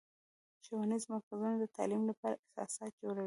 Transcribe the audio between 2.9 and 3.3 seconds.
جوړوي.